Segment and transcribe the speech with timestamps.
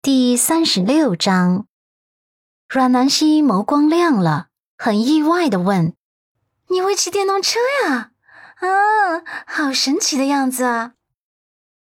[0.00, 1.66] 第三十六章，
[2.68, 5.96] 阮南希眸光亮了，很意外的问
[6.70, 8.12] ：“你会骑电动车呀？
[8.60, 10.92] 啊，好神奇的样子啊！”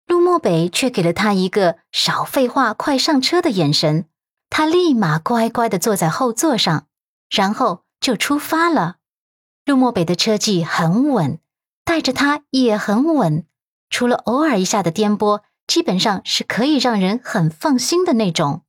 [0.08, 4.06] 陆漠北却给了他一个“少废话，快上车”的眼神，
[4.50, 6.88] 他立马乖乖的坐在后座上，
[7.30, 8.96] 然后就出发了。
[9.64, 11.38] 陆漠北的车技很稳，
[11.84, 13.46] 带着他也很稳，
[13.88, 15.42] 除了偶尔一下的颠簸。
[15.70, 18.64] 基本上是可以让人很放心的那种。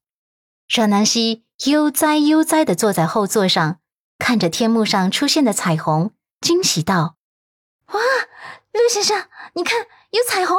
[0.72, 3.80] 阮南希悠哉悠哉的坐在后座上，
[4.20, 6.12] 看着天幕上出现的彩虹，
[6.42, 7.16] 惊喜道
[7.92, 8.00] ：“哇，
[8.72, 9.26] 陆先生，
[9.56, 10.56] 你看有彩虹！”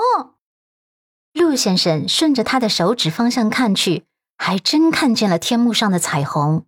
[1.33, 6.67] 陆先生顺着他的手指方向看去，还真看见了天幕上的彩虹。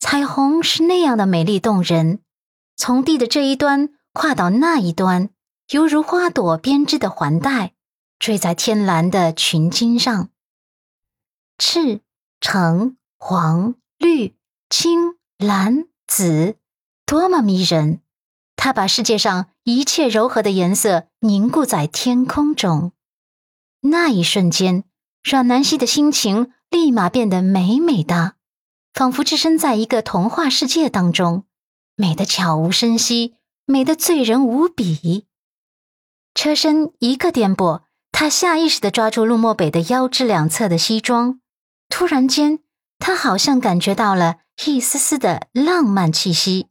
[0.00, 2.20] 彩虹是那样的美丽动人，
[2.74, 5.28] 从地的这一端跨到那一端，
[5.72, 7.73] 犹如花朵编织的环带。
[8.18, 10.30] 坠在天蓝的裙襟上，
[11.58, 12.00] 赤、
[12.40, 14.34] 橙、黄、绿、
[14.70, 16.56] 青、蓝、紫，
[17.04, 18.00] 多么迷人！
[18.56, 22.92] 它把世界上一切柔和的颜色凝固在天空中。
[23.80, 24.84] 那一瞬间，
[25.22, 28.36] 阮南希的心情立马变得美美的，
[28.94, 31.44] 仿佛置身在一个童话世界当中，
[31.94, 33.34] 美得悄无声息，
[33.66, 35.26] 美得醉人无比。
[36.34, 37.83] 车身一个颠簸。
[38.16, 41.40] 他下意识的抓住陆漠北的腰肢两侧的西装，
[41.88, 42.60] 突然间，
[43.00, 46.68] 他好像感觉到了一丝丝的浪漫气息。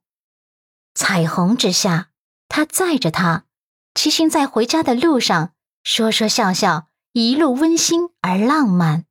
[0.96, 2.12] 彩虹之下，
[2.48, 3.44] 他载着他，
[3.94, 5.52] 骑行在回家的路上，
[5.84, 9.04] 说说笑笑，一路温馨而浪漫。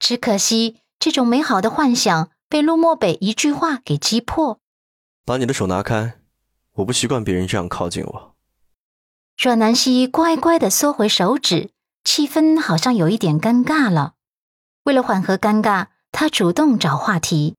[0.00, 4.58] 只可惜，这种美好的幻想被陆漠北一句话给击破
[5.24, 6.18] ：“把你的手拿开，
[6.72, 8.35] 我不习惯别人这样靠近我。”
[9.38, 11.70] 阮南希乖乖的缩回手指，
[12.04, 14.14] 气氛好像有一点尴尬了。
[14.84, 17.54] 为了缓和尴尬，他主动找话题：“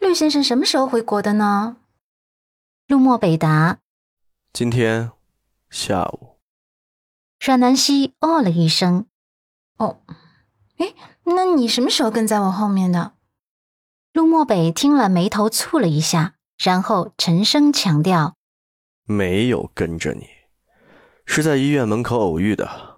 [0.00, 1.78] 陆先生什么时候回国的呢？”
[2.88, 3.78] 陆漠北答
[4.52, 5.10] ：“今天
[5.70, 6.36] 下午。”
[7.40, 9.06] 阮南希哦了一声
[9.78, 10.00] ：“哦，
[10.76, 13.14] 哎，那你什么时候跟在我后面的？”
[14.12, 18.34] 陆漠北听了，眉头蹙了一下，然后沉声强调
[19.04, 20.28] ：“没有跟着你。”
[21.30, 22.96] 是在医院门口偶遇的。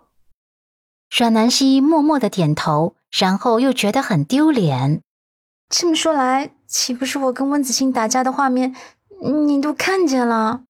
[1.10, 5.02] 阮南希默默的点头，然后又觉得很丢脸。
[5.68, 8.74] 这么说来，岂不是我跟温子欣打架的画面
[9.20, 10.62] 你都看见了？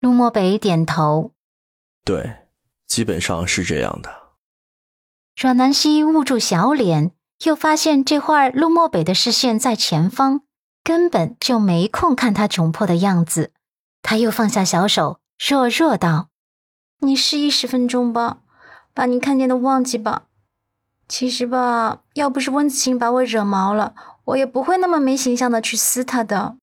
[0.00, 1.32] 陆漠北点头，
[2.02, 2.48] 对，
[2.86, 4.10] 基本上是这样的。
[5.36, 7.12] 阮南希捂住小脸，
[7.44, 10.40] 又发现这会儿陆漠北的视线在前方，
[10.82, 13.52] 根本就没空看他窘迫的样子。
[14.00, 16.30] 他又放下小手，弱弱道。
[17.00, 18.38] 你失忆十分钟吧，
[18.92, 20.26] 把你看见的忘记吧。
[21.06, 23.94] 其实吧，要不是温子晴把我惹毛了，
[24.24, 26.56] 我也不会那么没形象的去撕他的。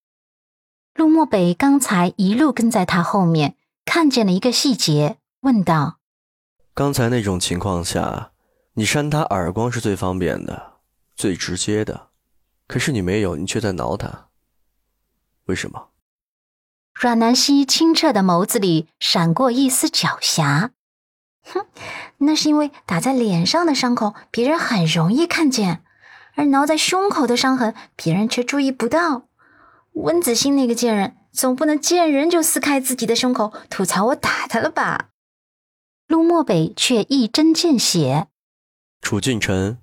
[0.95, 3.55] 陆漠北刚才一路跟在他后面，
[3.85, 5.99] 看见了一个细节，问道
[6.73, 8.31] ：“刚才那种情况下，
[8.73, 10.79] 你扇他耳光是最方便的、
[11.15, 12.09] 最直接的，
[12.67, 14.29] 可是你没有，你却在挠他，
[15.45, 15.89] 为什么？”
[17.01, 20.69] 阮南希清澈的眸子里闪过一丝狡黠，
[21.41, 21.65] 哼，
[22.17, 25.77] 那是因为打在脸上的伤口，别人很容易看见；
[26.35, 29.23] 而挠在胸口的伤痕，别人却注意不到。
[29.93, 35.09] 温子欣那个贱人，总不能见人就撕开自己的胸口，吐槽我打他了吧？
[36.05, 38.27] 陆漠北却一针见血：
[39.01, 39.79] 楚俊辰，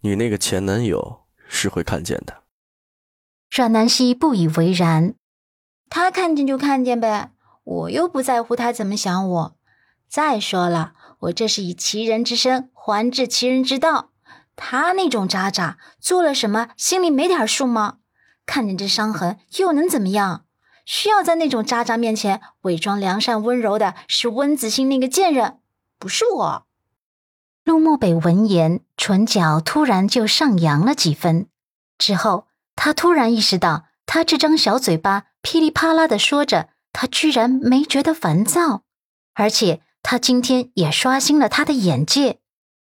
[0.00, 2.42] 你那个前男友是会看见的。
[3.52, 5.14] 阮南希不以为然。
[5.98, 7.30] 他看见就看见呗，
[7.64, 9.56] 我又不在乎他怎么想我。
[10.06, 14.10] 再说了，我这是以其人之身还治其人之道。
[14.56, 17.96] 他那种渣渣做了什么，心里没点数吗？
[18.44, 20.44] 看见这伤痕又能怎么样？
[20.84, 25.60] 需要在那种渣渣面前伪装良善温柔的是温子欣那个贱人，
[25.98, 26.66] 不是我。
[27.64, 31.48] 陆漠北闻言，唇角突然就上扬了几分。
[31.96, 35.28] 之后，他突然意识到，他这张小嘴巴。
[35.46, 38.82] 噼里啪啦的说着，他居然没觉得烦躁，
[39.32, 42.40] 而且他今天也刷新了他的眼界。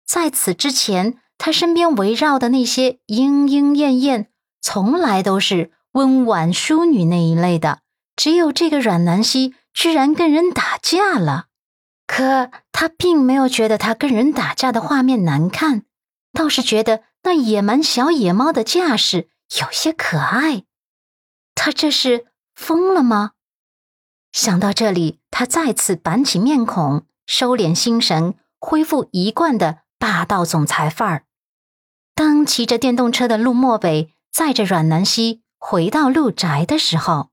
[0.05, 7.81] 在此之前，他身边围绕的那些莺莺燕燕，从来都是温婉淑女那一类的，
[8.15, 11.47] 只有这个阮南希居然跟人打架了。
[12.05, 15.83] 可他并没有觉得他跟人打架的画面难看，
[16.31, 19.27] 倒是觉得那野蛮小野猫的架势
[19.59, 20.63] 有些可爱。
[21.53, 22.27] 他这是。
[22.57, 23.33] 疯了吗？
[24.31, 31.25] 想到这里，他再次板起面孔，收敛心神，恢复一贯的霸道总裁范儿。
[32.15, 37.29] 当骑着电动车的陆漠北载着阮南希回到陆宅的时候，